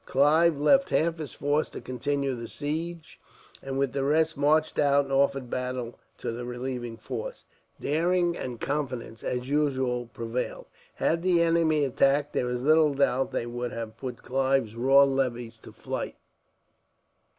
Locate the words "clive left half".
0.07-1.19